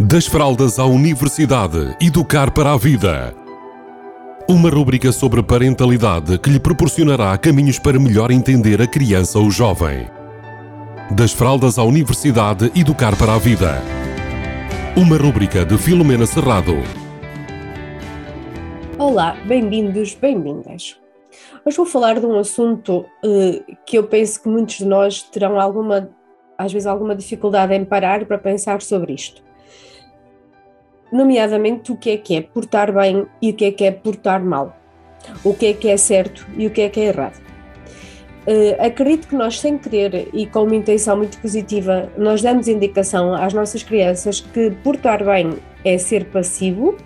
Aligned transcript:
Das 0.00 0.26
fraldas 0.26 0.80
à 0.80 0.84
universidade, 0.84 1.96
educar 2.00 2.50
para 2.50 2.72
a 2.72 2.76
vida. 2.76 3.32
Uma 4.48 4.68
rúbrica 4.68 5.12
sobre 5.12 5.40
parentalidade 5.40 6.36
que 6.36 6.50
lhe 6.50 6.58
proporcionará 6.58 7.38
caminhos 7.38 7.78
para 7.78 7.96
melhor 8.00 8.32
entender 8.32 8.82
a 8.82 8.88
criança 8.88 9.38
ou 9.38 9.52
jovem. 9.52 10.08
Das 11.12 11.32
fraldas 11.32 11.78
à 11.78 11.84
universidade, 11.84 12.72
educar 12.74 13.16
para 13.16 13.34
a 13.34 13.38
vida. 13.38 13.80
Uma 14.96 15.16
rúbrica 15.16 15.64
de 15.64 15.78
Filomena 15.78 16.26
Serrado. 16.26 16.74
Olá, 18.98 19.36
bem-vindos, 19.46 20.12
bem-vindas. 20.14 20.98
Hoje 21.64 21.76
vou 21.76 21.86
falar 21.86 22.18
de 22.18 22.26
um 22.26 22.36
assunto 22.36 23.06
uh, 23.24 23.76
que 23.86 23.96
eu 23.96 24.02
penso 24.08 24.42
que 24.42 24.48
muitos 24.48 24.78
de 24.78 24.86
nós 24.86 25.22
terão 25.22 25.60
alguma, 25.60 26.10
às 26.58 26.72
vezes, 26.72 26.88
alguma 26.88 27.14
dificuldade 27.14 27.74
em 27.74 27.84
parar 27.84 28.24
para 28.24 28.38
pensar 28.38 28.82
sobre 28.82 29.12
isto. 29.12 29.44
Nomeadamente 31.14 31.92
o 31.92 31.96
que 31.96 32.10
é 32.10 32.16
que 32.16 32.34
é 32.34 32.42
portar 32.42 32.92
bem 32.92 33.24
e 33.40 33.50
o 33.50 33.54
que 33.54 33.66
é 33.66 33.70
que 33.70 33.84
é 33.84 33.92
portar 33.92 34.44
mal. 34.44 34.76
O 35.44 35.54
que 35.54 35.66
é 35.66 35.72
que 35.72 35.88
é 35.88 35.96
certo 35.96 36.44
e 36.58 36.66
o 36.66 36.70
que 36.70 36.80
é 36.80 36.88
que 36.88 36.98
é 36.98 37.04
errado. 37.04 37.40
Uh, 38.48 38.84
acredito 38.84 39.28
que 39.28 39.36
nós, 39.36 39.60
sem 39.60 39.78
querer 39.78 40.28
e 40.32 40.44
com 40.44 40.64
uma 40.64 40.74
intenção 40.74 41.16
muito 41.16 41.38
positiva, 41.38 42.10
nós 42.18 42.42
damos 42.42 42.66
indicação 42.66 43.32
às 43.32 43.54
nossas 43.54 43.84
crianças 43.84 44.40
que 44.40 44.72
portar 44.82 45.24
bem 45.24 45.54
é 45.84 45.96
ser 45.98 46.24
passivo, 46.24 46.96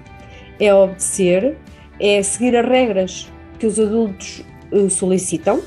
é 0.59 0.73
obedecer, 0.73 1.59
é 2.01 2.23
seguir 2.23 2.57
as 2.57 2.67
regras 2.67 3.31
que 3.59 3.67
os 3.67 3.79
adultos 3.79 4.43
uh, 4.73 4.89
solicitam 4.89 5.61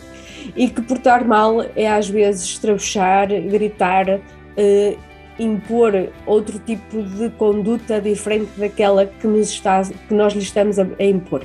e 0.56 0.68
que 0.68 0.82
portar 0.82 1.28
mal 1.28 1.64
é 1.76 1.88
às 1.88 2.10
vezes 2.10 2.44
estrabuchar, 2.44 3.28
gritar, 3.28 4.10
uh, 4.10 4.98
impor 5.40 6.10
outro 6.26 6.60
tipo 6.60 7.02
de 7.02 7.30
conduta 7.32 8.00
diferente 8.00 8.52
daquela 8.58 9.06
que, 9.06 9.28
nos 9.28 9.50
está, 9.50 9.82
que 9.84 10.14
nós 10.14 10.34
lhe 10.34 10.40
estamos 10.40 10.78
a, 10.78 10.88
a 11.00 11.04
impor. 11.04 11.44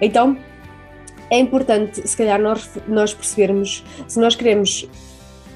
Então, 0.00 0.36
é 1.30 1.38
importante, 1.38 2.06
se 2.06 2.16
calhar, 2.16 2.40
nós, 2.40 2.70
nós 2.86 3.14
percebermos 3.14 3.84
se 4.06 4.20
nós 4.20 4.34
queremos 4.34 4.88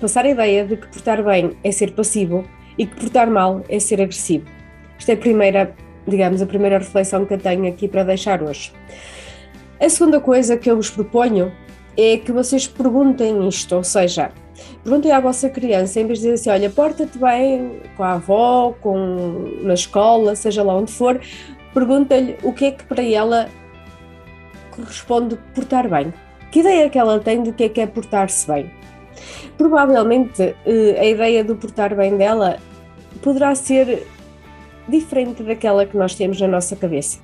passar 0.01 0.25
a 0.25 0.31
ideia 0.31 0.65
de 0.65 0.77
que 0.77 0.87
portar 0.89 1.23
bem 1.23 1.53
é 1.63 1.71
ser 1.71 1.93
passivo 1.93 2.45
e 2.77 2.87
que 2.87 2.97
portar 2.97 3.31
mal 3.31 3.63
é 3.69 3.79
ser 3.79 4.01
agressivo. 4.01 4.47
Esta 4.99 5.13
é 5.13 5.15
a 5.15 5.19
primeira, 5.19 5.75
digamos, 6.07 6.43
a 6.43 6.47
primeira 6.47 6.79
reflexão 6.79 7.25
que 7.25 7.35
eu 7.35 7.39
tenho 7.39 7.69
aqui 7.69 7.89
para 7.89 8.03
deixar 8.05 8.43
hoje. 8.43 8.73
A 9.81 9.89
segunda 9.89 10.21
coisa 10.21 10.57
que 10.57 10.71
eu 10.71 10.77
vos 10.77 10.91
proponho 10.91 11.53
é 11.99 12.17
que 12.17 12.31
vocês 12.31 12.69
perguntem 12.69 13.49
isto, 13.49 13.75
ou 13.75 13.83
seja, 13.83 14.31
perguntem 14.85 15.11
à 15.11 15.19
vossa 15.19 15.51
criança, 15.51 15.99
em 15.99 16.07
vez 16.07 16.21
de 16.21 16.31
dizer 16.31 16.35
assim, 16.35 16.51
olha, 16.51 16.71
porta-te 16.71 17.19
bem 17.19 17.81
com 17.97 18.05
a 18.05 18.13
avó, 18.13 18.73
com, 18.81 19.59
na 19.63 19.75
escola, 19.75 20.37
seja 20.37 20.63
lá 20.63 20.77
onde 20.77 20.93
for, 20.93 21.21
pergunta-lhe 21.75 22.37
o 22.45 22.53
que 22.53 22.67
é 22.67 22.71
que 22.71 22.85
para 22.85 23.03
ela 23.03 23.49
corresponde 24.71 25.37
portar 25.53 25.89
bem. 25.89 26.15
Que 26.53 26.61
ideia 26.61 26.89
que 26.89 26.99
ela 26.99 27.19
tem 27.19 27.43
do 27.43 27.53
que 27.53 27.65
é 27.65 27.69
que 27.69 27.81
é 27.81 27.87
portar-se 27.87 28.47
bem? 28.47 28.71
Provavelmente 29.59 30.55
eh, 30.65 30.97
a 30.99 31.05
ideia 31.05 31.43
do 31.43 31.57
portar 31.57 31.95
bem 31.97 32.17
dela 32.17 32.59
poderá 33.21 33.55
ser 33.57 34.07
diferente 34.89 35.43
daquela 35.43 35.85
que 35.85 35.97
nós 35.97 36.15
temos 36.15 36.41
na 36.41 36.47
nossa 36.47 36.77
cabeça. 36.77 37.19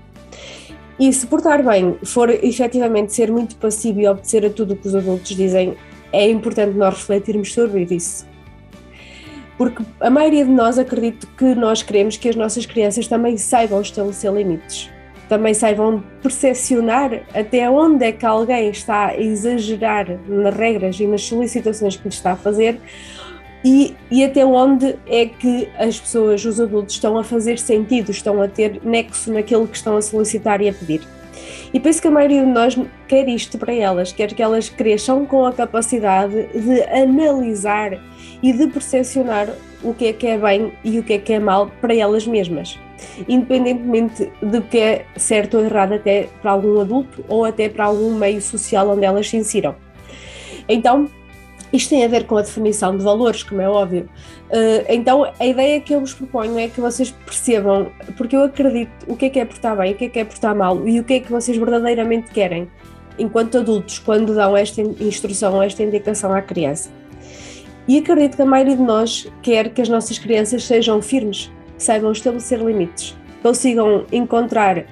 E 0.98 1.12
se 1.12 1.26
portar 1.26 1.62
bem 1.64 1.96
for 2.04 2.30
efetivamente 2.30 3.12
ser 3.12 3.30
muito 3.30 3.56
passivo 3.56 4.00
e 4.00 4.06
obedecer 4.06 4.46
a 4.46 4.50
tudo 4.50 4.74
o 4.74 4.76
que 4.76 4.86
os 4.86 4.94
adultos 4.94 5.34
dizem, 5.34 5.76
é 6.12 6.30
importante 6.30 6.76
nós 6.76 6.94
refletirmos 6.94 7.52
sobre 7.52 7.86
isso. 7.90 8.26
Porque 9.58 9.82
a 10.00 10.10
maioria 10.10 10.44
de 10.44 10.50
nós 10.50 10.78
acredito 10.78 11.26
que 11.36 11.54
nós 11.54 11.82
queremos 11.82 12.16
que 12.16 12.28
as 12.28 12.36
nossas 12.36 12.66
crianças 12.66 13.06
também 13.06 13.36
saibam 13.36 13.80
estabelecer 13.80 14.32
limites, 14.32 14.90
também 15.28 15.54
saibam 15.54 16.02
percepcionar 16.22 17.22
até 17.34 17.68
onde 17.70 18.04
é 18.04 18.12
que 18.12 18.26
alguém 18.26 18.70
está 18.70 19.06
a 19.06 19.20
exagerar 19.20 20.18
nas 20.28 20.54
regras 20.54 20.98
e 20.98 21.06
nas 21.06 21.22
solicitações 21.22 21.96
que 21.96 22.02
lhe 22.04 22.14
está 22.14 22.32
a 22.32 22.36
fazer, 22.36 22.80
e, 23.64 23.96
e, 24.10 24.22
até 24.22 24.44
onde 24.44 24.94
é 25.06 25.24
que 25.24 25.68
as 25.78 25.98
pessoas, 25.98 26.44
os 26.44 26.60
adultos, 26.60 26.94
estão 26.96 27.16
a 27.16 27.24
fazer 27.24 27.58
sentido, 27.58 28.10
estão 28.10 28.42
a 28.42 28.46
ter 28.46 28.80
nexo 28.84 29.32
naquilo 29.32 29.66
que 29.66 29.76
estão 29.76 29.96
a 29.96 30.02
solicitar 30.02 30.60
e 30.60 30.68
a 30.68 30.72
pedir. 30.72 31.00
E 31.72 31.80
penso 31.80 32.00
que 32.00 32.08
a 32.08 32.10
maioria 32.10 32.44
de 32.44 32.50
nós 32.50 32.78
quer 33.08 33.28
isto 33.28 33.58
para 33.58 33.72
elas, 33.72 34.12
quer 34.12 34.32
que 34.32 34.42
elas 34.42 34.68
cresçam 34.68 35.24
com 35.26 35.46
a 35.46 35.52
capacidade 35.52 36.46
de 36.52 36.82
analisar 36.82 37.98
e 38.42 38.52
de 38.52 38.66
percepcionar 38.68 39.48
o 39.82 39.92
que 39.94 40.06
é 40.06 40.12
que 40.12 40.26
é 40.26 40.38
bem 40.38 40.72
e 40.84 40.98
o 40.98 41.02
que 41.02 41.14
é 41.14 41.18
que 41.18 41.32
é 41.32 41.38
mal 41.38 41.70
para 41.80 41.94
elas 41.94 42.26
mesmas, 42.26 42.78
independentemente 43.28 44.30
do 44.40 44.62
que 44.62 44.78
é 44.78 45.06
certo 45.16 45.58
ou 45.58 45.64
errado 45.64 45.94
até 45.94 46.28
para 46.40 46.52
algum 46.52 46.80
adulto 46.80 47.24
ou 47.28 47.44
até 47.44 47.68
para 47.68 47.86
algum 47.86 48.14
meio 48.14 48.40
social 48.40 48.88
onde 48.90 49.04
elas 49.04 49.28
se 49.28 49.36
insiram. 49.36 49.74
Então, 50.68 51.08
isto 51.74 51.90
tem 51.90 52.04
a 52.04 52.08
ver 52.08 52.24
com 52.24 52.36
a 52.36 52.42
definição 52.42 52.96
de 52.96 53.02
valores, 53.02 53.42
como 53.42 53.60
é 53.60 53.68
óbvio. 53.68 54.08
Uh, 54.48 54.84
então, 54.88 55.24
a 55.24 55.46
ideia 55.46 55.80
que 55.80 55.92
eu 55.92 56.00
vos 56.00 56.14
proponho 56.14 56.56
é 56.58 56.68
que 56.68 56.80
vocês 56.80 57.10
percebam, 57.10 57.90
porque 58.16 58.36
eu 58.36 58.44
acredito 58.44 58.92
o 59.08 59.16
que 59.16 59.26
é 59.26 59.28
que 59.28 59.40
é 59.40 59.44
portar 59.44 59.76
bem, 59.76 59.92
o 59.92 59.96
que 59.96 60.04
é 60.04 60.08
que 60.08 60.18
é 60.20 60.24
portar 60.24 60.54
mal 60.54 60.86
e 60.86 61.00
o 61.00 61.04
que 61.04 61.14
é 61.14 61.20
que 61.20 61.32
vocês 61.32 61.56
verdadeiramente 61.56 62.30
querem, 62.30 62.70
enquanto 63.18 63.58
adultos, 63.58 63.98
quando 63.98 64.34
dão 64.34 64.56
esta 64.56 64.80
instrução, 64.80 65.60
esta 65.60 65.82
indicação 65.82 66.32
à 66.32 66.40
criança. 66.40 66.90
E 67.88 67.98
acredito 67.98 68.36
que 68.36 68.42
a 68.42 68.46
maioria 68.46 68.76
de 68.76 68.82
nós 68.82 69.30
quer 69.42 69.68
que 69.70 69.82
as 69.82 69.88
nossas 69.88 70.16
crianças 70.18 70.64
sejam 70.64 71.02
firmes, 71.02 71.50
saibam 71.76 72.12
estabelecer 72.12 72.60
limites, 72.60 73.16
consigam 73.42 74.06
encontrar 74.12 74.86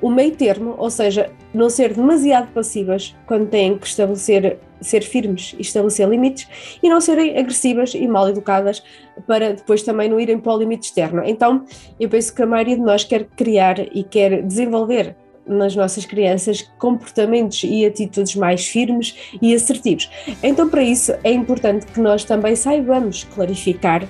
o 0.00 0.10
meio 0.10 0.34
termo, 0.36 0.74
ou 0.78 0.90
seja, 0.90 1.30
não 1.52 1.68
ser 1.68 1.94
demasiado 1.94 2.52
passivas 2.52 3.16
quando 3.26 3.48
têm 3.48 3.76
que 3.76 3.86
estabelecer, 3.86 4.58
ser 4.80 5.02
firmes 5.02 5.54
e 5.58 5.62
estabelecer 5.62 6.08
limites 6.08 6.48
e 6.82 6.88
não 6.88 7.00
serem 7.00 7.36
agressivas 7.36 7.94
e 7.94 8.06
mal 8.06 8.28
educadas 8.28 8.82
para 9.26 9.54
depois 9.54 9.82
também 9.82 10.08
não 10.08 10.20
irem 10.20 10.38
para 10.38 10.54
o 10.54 10.58
limite 10.58 10.86
externo. 10.86 11.22
Então, 11.24 11.64
eu 11.98 12.08
penso 12.08 12.34
que 12.34 12.42
a 12.42 12.46
maioria 12.46 12.76
de 12.76 12.82
nós 12.82 13.04
quer 13.04 13.24
criar 13.36 13.80
e 13.94 14.04
quer 14.04 14.42
desenvolver 14.42 15.16
nas 15.46 15.74
nossas 15.74 16.04
crianças 16.04 16.62
comportamentos 16.78 17.64
e 17.64 17.84
atitudes 17.84 18.36
mais 18.36 18.68
firmes 18.68 19.16
e 19.40 19.54
assertivos. 19.54 20.10
Então, 20.42 20.68
para 20.68 20.82
isso, 20.82 21.12
é 21.24 21.32
importante 21.32 21.86
que 21.86 22.00
nós 22.00 22.22
também 22.22 22.54
saibamos 22.54 23.24
clarificar 23.24 24.06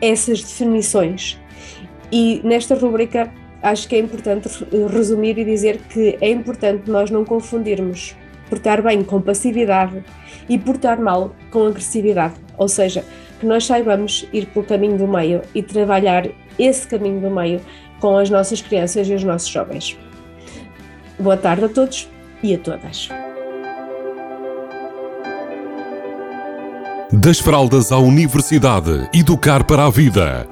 essas 0.00 0.42
definições. 0.42 1.38
E 2.10 2.40
nesta 2.44 2.74
rubrica 2.74 3.32
acho 3.62 3.88
que 3.88 3.96
é 3.96 3.98
importante 3.98 4.48
resumir 4.92 5.38
e 5.38 5.44
dizer 5.44 5.78
que 5.88 6.18
é 6.20 6.30
importante 6.30 6.90
nós 6.90 7.10
não 7.10 7.24
confundirmos 7.24 8.16
portar 8.50 8.82
bem 8.82 9.02
com 9.02 9.20
passividade 9.20 10.04
e 10.48 10.58
portar 10.58 11.00
mal 11.00 11.34
com 11.50 11.66
agressividade, 11.66 12.34
ou 12.58 12.68
seja, 12.68 13.04
que 13.40 13.46
nós 13.46 13.64
saibamos 13.64 14.28
ir 14.32 14.46
pelo 14.46 14.64
caminho 14.64 14.98
do 14.98 15.08
meio 15.08 15.40
e 15.54 15.62
trabalhar 15.62 16.28
esse 16.58 16.86
caminho 16.86 17.20
do 17.20 17.30
meio 17.30 17.60
com 17.98 18.18
as 18.18 18.28
nossas 18.28 18.60
crianças 18.60 19.08
e 19.08 19.14
os 19.14 19.24
nossos 19.24 19.48
jovens. 19.48 19.96
Boa 21.18 21.36
tarde 21.36 21.64
a 21.64 21.68
todos 21.68 22.10
e 22.42 22.54
a 22.54 22.58
todas. 22.58 23.08
Das 27.10 27.38
fraldas 27.38 27.92
à 27.92 27.98
universidade, 27.98 29.08
educar 29.14 29.64
para 29.64 29.86
a 29.86 29.90
vida. 29.90 30.51